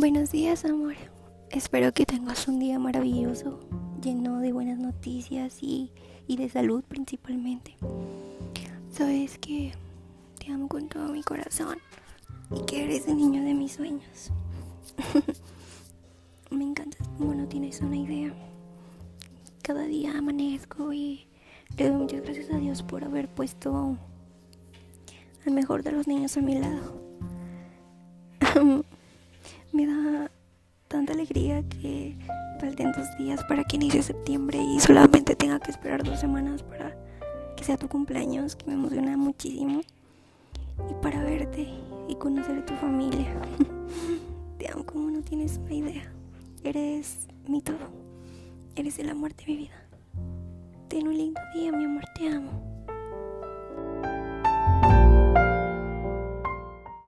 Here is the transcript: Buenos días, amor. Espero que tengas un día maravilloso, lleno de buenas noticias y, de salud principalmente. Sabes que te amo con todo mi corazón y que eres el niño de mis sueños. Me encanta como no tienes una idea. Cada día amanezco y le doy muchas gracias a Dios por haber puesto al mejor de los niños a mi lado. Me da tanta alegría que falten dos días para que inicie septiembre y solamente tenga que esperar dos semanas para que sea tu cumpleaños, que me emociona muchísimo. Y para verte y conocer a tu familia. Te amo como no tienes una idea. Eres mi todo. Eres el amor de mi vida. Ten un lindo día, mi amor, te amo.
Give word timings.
Buenos 0.00 0.32
días, 0.32 0.64
amor. 0.64 0.94
Espero 1.50 1.92
que 1.92 2.06
tengas 2.06 2.48
un 2.48 2.58
día 2.58 2.78
maravilloso, 2.78 3.60
lleno 4.02 4.38
de 4.38 4.50
buenas 4.50 4.78
noticias 4.78 5.58
y, 5.60 5.92
de 6.26 6.48
salud 6.48 6.82
principalmente. 6.82 7.76
Sabes 8.90 9.36
que 9.36 9.74
te 10.38 10.50
amo 10.50 10.68
con 10.68 10.88
todo 10.88 11.12
mi 11.12 11.22
corazón 11.22 11.76
y 12.50 12.64
que 12.64 12.84
eres 12.84 13.08
el 13.08 13.18
niño 13.18 13.44
de 13.44 13.52
mis 13.52 13.72
sueños. 13.72 14.30
Me 16.50 16.64
encanta 16.64 16.96
como 17.18 17.34
no 17.34 17.46
tienes 17.46 17.82
una 17.82 17.98
idea. 17.98 18.32
Cada 19.60 19.82
día 19.82 20.16
amanezco 20.16 20.94
y 20.94 21.26
le 21.76 21.90
doy 21.90 21.98
muchas 21.98 22.22
gracias 22.22 22.50
a 22.50 22.56
Dios 22.56 22.82
por 22.82 23.04
haber 23.04 23.28
puesto 23.28 23.98
al 25.44 25.52
mejor 25.52 25.82
de 25.82 25.92
los 25.92 26.06
niños 26.06 26.38
a 26.38 26.40
mi 26.40 26.58
lado. 26.58 26.98
Me 29.72 29.86
da 29.86 30.30
tanta 30.88 31.12
alegría 31.12 31.62
que 31.68 32.16
falten 32.60 32.92
dos 32.92 33.06
días 33.18 33.44
para 33.44 33.62
que 33.64 33.76
inicie 33.76 34.02
septiembre 34.02 34.58
y 34.60 34.80
solamente 34.80 35.36
tenga 35.36 35.60
que 35.60 35.70
esperar 35.70 36.02
dos 36.02 36.18
semanas 36.18 36.62
para 36.62 36.96
que 37.56 37.62
sea 37.64 37.76
tu 37.76 37.88
cumpleaños, 37.88 38.56
que 38.56 38.66
me 38.66 38.74
emociona 38.74 39.16
muchísimo. 39.16 39.82
Y 40.90 40.94
para 41.02 41.22
verte 41.22 41.68
y 42.08 42.14
conocer 42.16 42.58
a 42.58 42.64
tu 42.64 42.74
familia. 42.74 43.28
Te 44.58 44.68
amo 44.70 44.84
como 44.84 45.10
no 45.10 45.22
tienes 45.22 45.58
una 45.58 45.74
idea. 45.74 46.12
Eres 46.64 47.28
mi 47.46 47.62
todo. 47.62 47.78
Eres 48.74 48.98
el 48.98 49.08
amor 49.08 49.34
de 49.34 49.46
mi 49.46 49.56
vida. 49.56 49.86
Ten 50.88 51.06
un 51.06 51.16
lindo 51.16 51.40
día, 51.54 51.70
mi 51.70 51.84
amor, 51.84 52.04
te 52.16 52.28
amo. 52.28 52.79